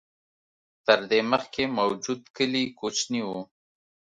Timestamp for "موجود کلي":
1.77-2.63